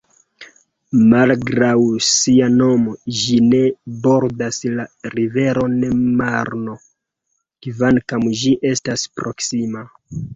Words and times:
Malgraŭ 1.09 1.73
sia 2.05 2.47
nomo, 2.53 2.93
ĝi 3.17 3.35
ne 3.49 3.59
bordas 4.05 4.59
la 4.77 4.85
riveron 5.15 5.75
Marno, 6.23 6.77
kvankam 7.67 8.27
ĝi 8.41 8.55
estas 8.71 9.05
proksima. 9.21 9.85